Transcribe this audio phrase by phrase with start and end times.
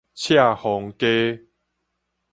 [0.15, 1.45] 赤峰街